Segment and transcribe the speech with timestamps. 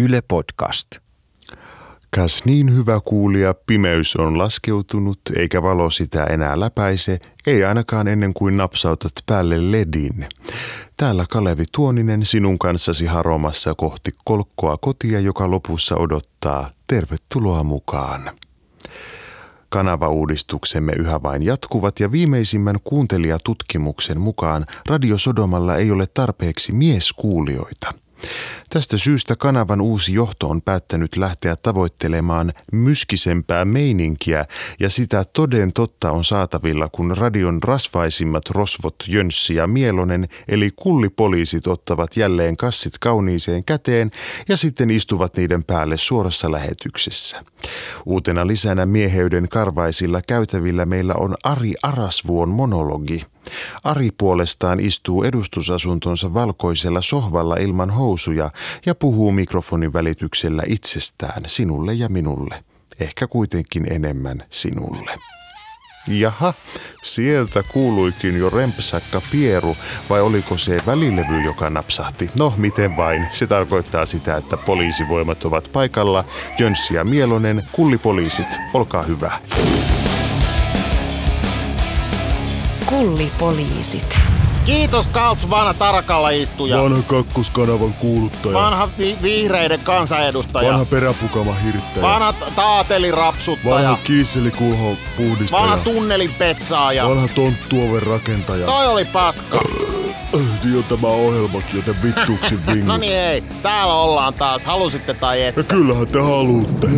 [0.00, 0.86] Yle Podcast.
[2.16, 8.34] Kas niin hyvä kuulija, pimeys on laskeutunut, eikä valo sitä enää läpäise, ei ainakaan ennen
[8.34, 10.26] kuin napsautat päälle ledin.
[10.96, 16.70] Täällä Kalevi Tuoninen sinun kanssasi haromassa kohti kolkkoa kotia, joka lopussa odottaa.
[16.86, 18.30] Tervetuloa mukaan.
[19.68, 27.92] Kanavauudistuksemme yhä vain jatkuvat ja viimeisimmän kuuntelijatutkimuksen mukaan Radio Sodomalla ei ole tarpeeksi mieskuulijoita–
[28.70, 34.46] Tästä syystä kanavan uusi johto on päättänyt lähteä tavoittelemaan myskisempää meininkiä
[34.80, 41.66] ja sitä toden totta on saatavilla, kun radion rasvaisimmat rosvot Jönssi ja Mielonen eli kullipoliisit
[41.66, 44.10] ottavat jälleen kassit kauniiseen käteen
[44.48, 47.44] ja sitten istuvat niiden päälle suorassa lähetyksessä.
[48.06, 53.22] Uutena lisänä mieheyden karvaisilla käytävillä meillä on Ari Arasvuon monologi–
[53.84, 58.50] Ari puolestaan istuu edustusasuntonsa valkoisella sohvalla ilman housuja
[58.86, 62.64] ja puhuu mikrofonin välityksellä itsestään sinulle ja minulle.
[63.00, 65.14] Ehkä kuitenkin enemmän sinulle.
[66.08, 66.54] Jaha,
[67.02, 69.76] sieltä kuuluikin jo rempsakka pieru,
[70.10, 72.30] vai oliko se välilevy, joka napsahti?
[72.38, 73.26] No, miten vain.
[73.32, 76.24] Se tarkoittaa sitä, että poliisivoimat ovat paikalla.
[76.58, 79.32] Jönssi ja Mielonen, kullipoliisit, olkaa hyvä.
[82.98, 84.18] Kullipoliisit.
[84.64, 86.82] Kiitos Kauts, vanha tarkalla istuja.
[86.82, 88.54] Vanha kakkoskanavan kuuluttaja.
[88.54, 90.68] Vanha vi- vihreiden kansanedustaja.
[90.70, 92.02] Vanha peräpukama hirttäjä.
[92.02, 93.74] Vanha taatelirapsuttaja.
[93.74, 95.62] Vanha kiisselikulhon puhdistaja.
[95.62, 97.08] Vanha tunnelin petsaaja.
[97.08, 98.66] Vanha tonttuoven rakentaja.
[98.66, 99.60] Toi oli paska.
[100.74, 102.86] Jo tämä ohjelmakin, joten vittuuksi vingu.
[102.86, 105.60] no niin ei, täällä ollaan taas, halusitte tai ette.
[105.60, 106.88] Ja kyllähän te haluatte.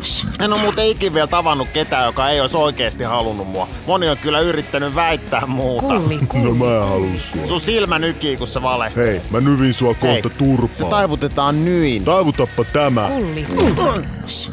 [0.00, 0.26] Kullipoliisi.
[0.44, 3.68] En ole muuten ikin vielä tavannut ketään, joka ei olisi oikeasti halunnut mua.
[3.86, 5.86] Moni on kyllä yrittänyt väittää muuta.
[5.86, 6.44] Kulli, kulli.
[6.44, 7.46] No mä en halua sua.
[7.46, 8.92] Sun silmä nykii, kun se vale.
[8.96, 10.74] Hei, mä nyvin sua kohta Hei, turpaan.
[10.74, 12.04] Se taivutetaan nyin.
[12.04, 13.08] Taivutappa tämä.
[13.08, 13.44] Kulli.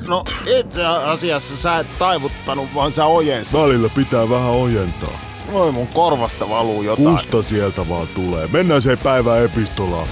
[0.08, 0.24] No
[0.60, 3.60] itse asiassa sä et taivuttanut, vaan sä ojensit.
[3.60, 5.20] Välillä pitää vähän ojentaa.
[5.54, 7.08] Oi mun korvasta valuu jotain.
[7.08, 8.48] Kusta sieltä vaan tulee.
[8.48, 10.08] Mennään se päivän epistolaan.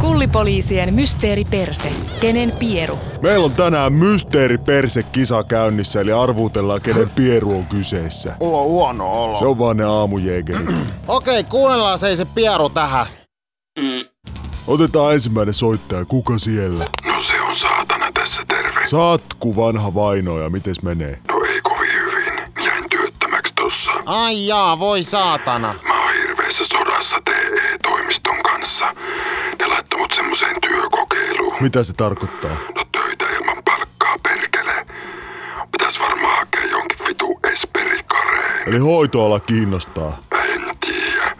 [0.00, 1.88] Kullipoliisien mysteeriperse.
[2.20, 2.98] Kenen pieru?
[3.22, 8.36] Meillä on tänään mysteeri perse kisa käynnissä, eli arvuutellaan kenen pieru on kyseessä.
[8.40, 9.36] Mulla on huono olo.
[9.36, 10.70] Se on vaan ne aamujeegerit.
[11.08, 13.06] Okei, kuunnellaan se, se pieru tähän.
[14.66, 16.04] Otetaan ensimmäinen soittaja.
[16.04, 16.86] Kuka siellä?
[17.04, 18.86] No se on saatana tässä terve.
[18.86, 20.50] Satku vanha vainoja.
[20.50, 21.18] Mites menee?
[21.28, 22.32] No ei kovin hyvin.
[22.66, 23.92] Jäin työttömäksi tossa.
[24.06, 25.74] Ai jaa, voi saatana.
[25.86, 28.94] Mä oon hirveässä sodassa TE-toimiston kanssa.
[29.60, 31.56] Ne laittoi mut semmoseen työkokeiluun.
[31.60, 32.56] Mitä se tarkoittaa?
[32.74, 34.86] No töitä ilman palkkaa perkele.
[35.72, 38.68] Pitäis varmaan hakea jonkin vitu esperikareen.
[38.68, 40.18] Eli hoitoala kiinnostaa.
[40.32, 41.36] En tiedä.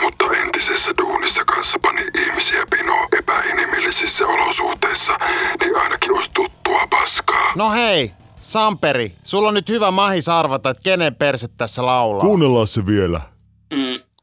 [0.00, 5.18] Mutta entisessä duunissa kanssa pani ihmisiä pinoon epäinhimillisissä olosuhteissa,
[5.60, 7.52] niin ainakin olisi tuttua paskaa.
[7.56, 12.20] No hei, Samperi, sulla on nyt hyvä mahis arvata, että kenen perse tässä laulaa.
[12.20, 13.20] Kuunnellaan se vielä.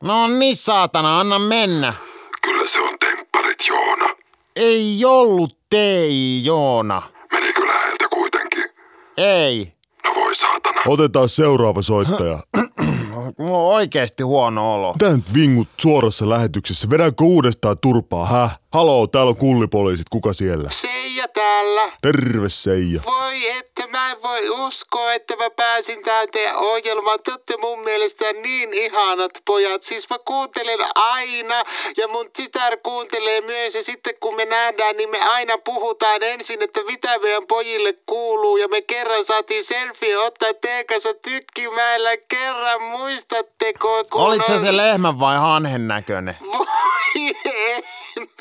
[0.03, 1.93] No niin saatana, anna mennä.
[2.41, 4.15] Kyllä se on tempparit Joona.
[4.55, 7.01] Ei ollut tei, Joona.
[7.31, 8.63] Menikö läheltä kuitenkin?
[9.17, 9.73] Ei.
[10.03, 10.81] No voi saatana.
[10.87, 12.39] Otetaan seuraava soittaja.
[13.37, 14.93] Mulla on oikeesti huono olo.
[14.93, 16.89] Mitä nyt vingut suorassa lähetyksessä?
[16.89, 18.59] Vedänkö uudestaan turpaa, häh?
[18.73, 20.09] Haloo, täällä on kullipoliisit.
[20.09, 20.69] Kuka siellä?
[20.71, 21.91] Seija täällä.
[22.01, 23.01] Terve Seija.
[23.05, 27.19] Voi että mä en voi uskoa, että mä pääsin tähän teidän ohjelmaan.
[27.23, 29.83] Te ootte mun mielestä niin ihanat pojat.
[29.83, 31.63] Siis mä kuuntelen aina
[31.97, 33.75] ja mun tytär kuuntelee myös.
[33.75, 38.57] Ja sitten kun me nähdään, niin me aina puhutaan ensin, että mitä meidän pojille kuuluu.
[38.57, 42.81] Ja me kerran saatiin selfie ottaa teidän kanssa tykkimäellä kerran.
[43.09, 44.03] Muistatteko?
[44.11, 46.35] Kun Olit sä oli- se lehmän vai hanhen näköinen?
[46.41, 47.83] voi ei,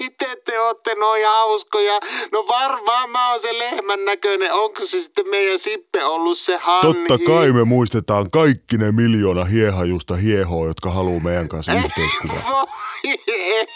[0.00, 2.00] miten te ootte noin hauskoja?
[2.32, 4.52] No varmaan mä oon se lehmän näköinen.
[4.52, 6.92] Onko se sitten meidän Sippe ollut se Hanhi?
[7.08, 12.66] Totta kai me muistetaan kaikki ne miljoona hiehajusta hiehoa, jotka haluaa meidän kanssa yhteiskuvaa.
[13.04, 13.66] Voi ei,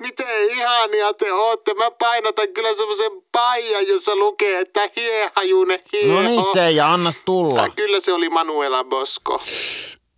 [0.00, 1.74] miten ihania te ootte.
[1.74, 6.14] Mä painotan kyllä semmoisen paijan, jossa lukee, että hiehajunen hieho.
[6.22, 7.62] No niin se ja annas tulla.
[7.62, 9.40] Ah, Kyllä se oli Manuela Bosco.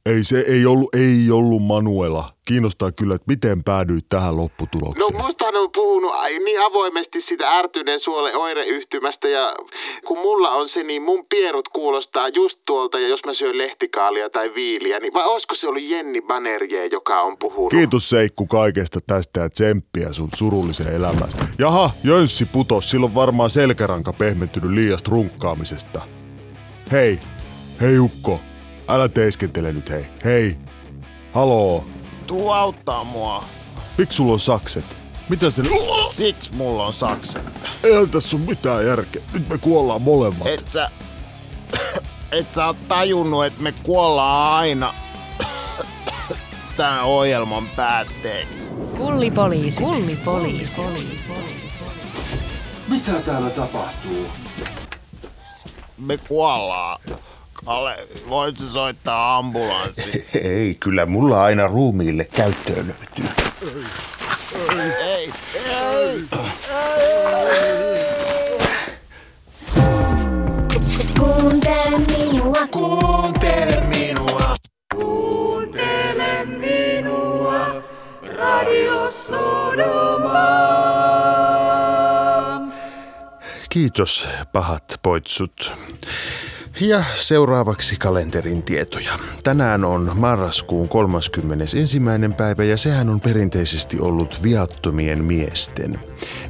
[0.06, 2.32] Ei se ei ollut, ei ollut Manuela.
[2.44, 5.16] Kiinnostaa kyllä, että miten päädyit tähän No lopputulokseen.
[5.16, 6.12] mustahan on puhunut
[6.44, 9.54] niin avoimesti sitä ärtyneen suolen oireyhtymästä ja
[10.06, 14.30] kun mulla on se, niin mun pierut kuulostaa just tuolta ja jos mä syön lehtikaalia
[14.30, 17.70] tai viiliä, niin vai olisiko se ollut Jenni Banerjee, joka on puhunut?
[17.70, 21.36] Kiitos Seikku kaikesta tästä ja tsemppiä sun surulliseen elämääsi.
[21.58, 26.00] Jaha, Jönssi putos, silloin varmaan selkäranka pehmentynyt liiasta runkkaamisesta.
[26.92, 27.20] Hei,
[27.80, 28.40] hei Ukko,
[28.94, 30.06] älä teiskentele nyt hei.
[30.24, 30.58] Hei,
[31.32, 31.84] haloo,
[32.26, 33.44] Tuu auttaa mua.
[33.98, 34.84] miksi sulla on sakset?
[35.28, 35.62] Mitä se...
[36.12, 37.42] Siksi mulla on sakset.
[37.82, 39.22] Eihän tässä ole mitään järkeä.
[39.32, 40.46] Nyt me kuollaan molemmat.
[40.46, 40.90] Et sä...
[42.32, 44.94] Et sä oot tajunnut, että me kuollaan aina
[46.76, 48.72] tämän ohjelman päätteeksi.
[48.96, 49.80] Kullipoliisit.
[49.84, 50.80] Kullipoliisit.
[52.88, 54.26] Mitä täällä tapahtuu?
[55.98, 57.00] Me kuollaan.
[57.64, 60.26] Kalle, voit sä soittaa ambulanssi?
[60.44, 63.26] Ei, kyllä mulla aina ruumiille käyttöön löytyy.
[65.04, 66.22] ei, ei.
[71.18, 74.54] Kuuntele minua, Kuuntele minua.
[83.70, 85.74] Kiitos, pahat poitsut.
[86.80, 89.12] Ja seuraavaksi kalenterin tietoja.
[89.42, 92.00] Tänään on marraskuun 31.
[92.36, 96.00] päivä ja sehän on perinteisesti ollut viattomien miesten.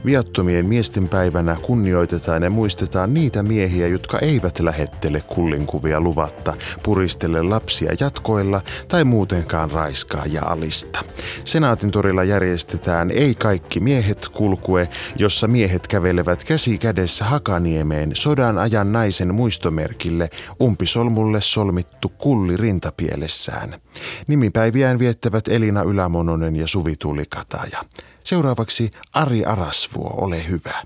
[0.05, 7.93] Viattomien miesten päivänä kunnioitetaan ja muistetaan niitä miehiä, jotka eivät lähettele kullinkuvia luvatta, puristele lapsia
[8.01, 11.05] jatkoilla tai muutenkaan raiskaa ja alista.
[11.45, 18.93] Senaatin torilla järjestetään Ei kaikki miehet kulkue, jossa miehet kävelevät käsi kädessä Hakaniemeen sodan ajan
[18.93, 20.31] naisen muistomerkille
[20.63, 23.81] umpisolmulle solmittu kulli rintapielessään.
[24.29, 27.79] Nimipäiviään viettävät Elina Ylämononen ja Suvi Tuulikataja.
[28.25, 30.83] Seuraavaksi Ari Arasvuo, ole hyvä.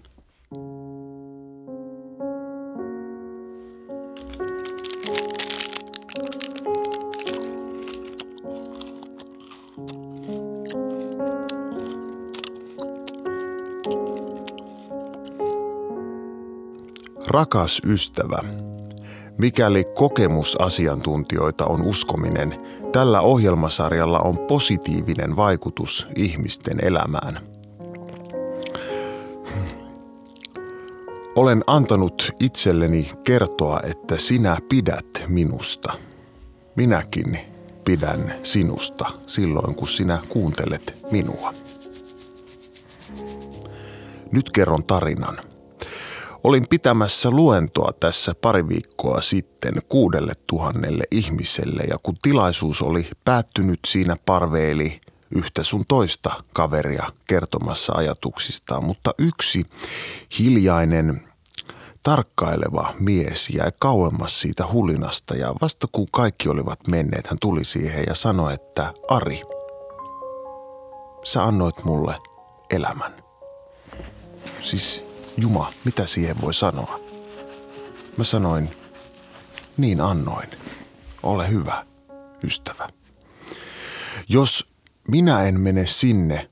[17.27, 18.39] Rakas ystävä,
[19.39, 22.59] mikäli kokemusasiantuntijoita on uskominen,
[22.93, 27.39] tällä ohjelmasarjalla on positiivinen vaikutus ihmisten elämään.
[31.37, 35.93] Olen antanut itselleni kertoa, että sinä pidät minusta.
[36.77, 37.39] Minäkin
[37.85, 41.55] pidän sinusta silloin, kun sinä kuuntelet minua.
[44.33, 45.39] Nyt kerron tarinan.
[46.45, 53.79] Olin pitämässä luentoa tässä pari viikkoa sitten kuudelle tuhannelle ihmiselle ja kun tilaisuus oli päättynyt,
[53.87, 55.01] siinä parveili
[55.35, 59.65] yhtä sun toista kaveria kertomassa ajatuksistaan, mutta yksi
[60.39, 61.21] hiljainen
[62.03, 68.05] tarkkaileva mies jäi kauemmas siitä hulinasta ja vasta kun kaikki olivat menneet, hän tuli siihen
[68.07, 69.41] ja sanoi, että Ari,
[71.25, 72.15] sä annoit mulle
[72.71, 73.13] elämän.
[74.61, 75.04] Siis
[75.37, 77.01] Juma, mitä siihen voi sanoa?
[78.17, 78.71] Mä sanoin,
[79.77, 80.49] niin annoin.
[81.23, 81.87] Ole hyvä,
[82.45, 82.89] ystävä.
[84.29, 84.69] Jos
[85.09, 86.51] minä en mene sinne,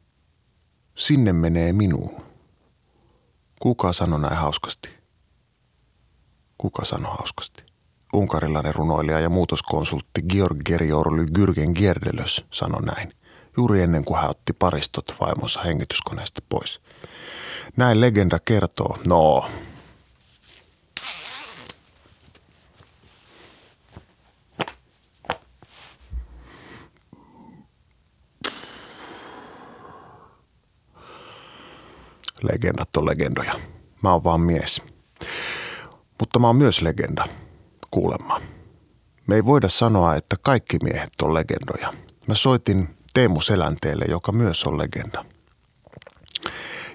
[0.96, 2.22] sinne menee minuun.
[3.60, 4.88] Kuka sanoi näin hauskasti?
[6.58, 7.64] Kuka sanoi hauskasti?
[8.14, 13.12] Unkarilainen runoilija ja muutoskonsultti Georg Geriorly Gürgen Gierdelös sanoi näin,
[13.56, 16.80] juuri ennen kuin hän otti paristot vaimonsa hengityskoneesta pois.
[17.76, 18.98] Näin legenda kertoo.
[19.06, 19.48] No,
[32.42, 33.54] legendat on legendoja.
[34.02, 34.82] Mä oon vaan mies.
[36.20, 37.24] Mutta mä oon myös legenda,
[37.90, 38.40] kuulemma.
[39.26, 41.94] Me ei voida sanoa, että kaikki miehet on legendoja.
[42.28, 45.24] Mä soitin Teemu Selänteelle, joka myös on legenda.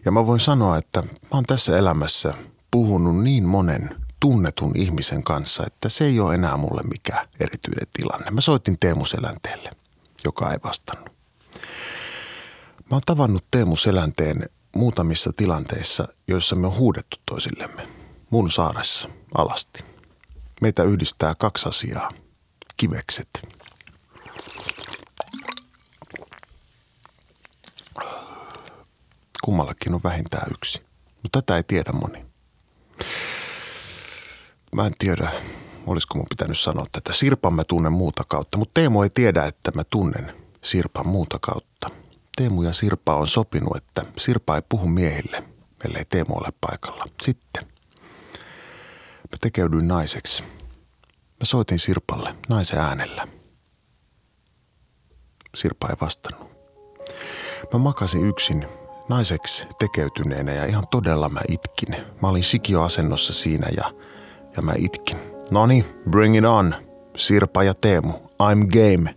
[0.06, 2.34] Ja mä voin sanoa, että mä oon tässä elämässä
[2.72, 8.32] puhunut niin monen tunnetun ihmisen kanssa, että se ei ole enää mulle mikään erityinen tilanne.
[8.32, 9.72] Mä soitin Teemu Selänteelle,
[10.26, 11.10] joka ei vastannut.
[12.78, 17.88] Mä oon tavannut Teemu Selänteen muutamissa tilanteissa, joissa me on huudettu toisillemme.
[18.30, 19.84] Mun saaressa, alasti.
[20.62, 22.12] Meitä yhdistää kaksi asiaa.
[22.78, 23.47] Kivekset.
[29.48, 30.82] Kummallakin on vähintään yksi.
[31.24, 32.26] Mutta tätä ei tiedä moni.
[34.76, 35.32] Mä en tiedä,
[35.86, 37.14] olisiko mun pitänyt sanoa tätä.
[37.14, 41.90] Sirpan mä tunnen muuta kautta, mutta Teemu ei tiedä, että mä tunnen Sirpan muuta kautta.
[42.38, 45.44] Teemu ja Sirpa on sopinut, että Sirpa ei puhu miehille,
[45.86, 47.04] ellei Teemu ole paikalla.
[47.22, 47.64] Sitten
[49.32, 50.44] mä tekeydyin naiseksi.
[51.14, 53.28] Mä soitin Sirpalle naisen äänellä.
[55.56, 56.50] Sirpa ei vastannut.
[57.74, 58.68] Mä makasin yksin
[59.10, 61.96] naiseksi tekeytyneenä ja ihan todella mä itkin.
[62.22, 63.92] Mä olin sikioasennossa siinä ja,
[64.56, 65.18] ja mä itkin.
[65.52, 66.76] Noni, bring it on.
[67.18, 69.16] Sirpa ja Teemu, I'm game.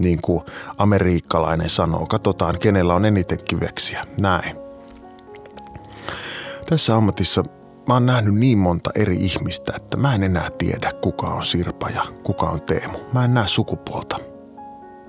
[0.00, 0.44] Niin kuin
[0.78, 4.04] amerikkalainen sanoo, katsotaan kenellä on eniten kiveksiä.
[4.20, 4.56] Näin.
[6.68, 7.44] Tässä ammatissa
[7.88, 11.90] mä oon nähnyt niin monta eri ihmistä, että mä en enää tiedä, kuka on Sirpa
[11.90, 12.98] ja kuka on Teemu.
[13.12, 14.18] Mä en näe sukupuolta.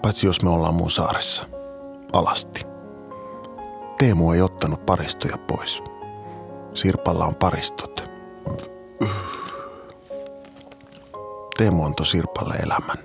[0.02, 1.46] Paitsi jos me ollaan mun saaressa.
[2.14, 2.73] Alasti.
[3.98, 5.84] Teemu ei ottanut paristoja pois.
[6.74, 8.04] Sirpalla on paristot.
[11.58, 12.98] Teemu antoi Sirpalle elämän.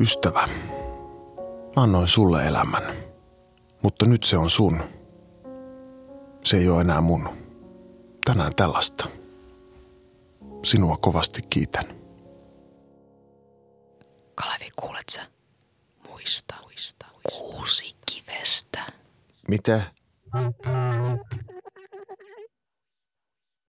[0.00, 0.48] Ystävä,
[1.76, 2.82] mä annoin sulle elämän,
[3.82, 4.80] mutta nyt se on sun.
[6.44, 7.28] Se ei ole enää mun.
[8.24, 9.08] Tänään tällaista.
[10.64, 11.84] Sinua kovasti kiitän.
[14.34, 15.20] Kalevi, kuulet sä?
[16.08, 17.38] Muista, muista, muista.
[17.38, 17.97] Kuusi
[18.48, 18.78] kestä.
[19.48, 19.82] Mitä?